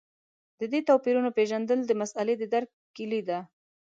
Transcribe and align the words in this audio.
د 0.59 0.61
دې 0.71 0.79
توپیرونو 0.89 1.29
پېژندل 1.37 1.79
د 1.85 1.91
مسألې 2.01 2.35
د 2.37 2.43
درک 2.53 2.69
کیلي 2.95 3.21
ده. 3.29 3.39